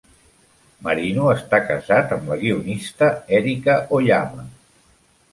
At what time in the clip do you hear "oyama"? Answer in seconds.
3.99-4.47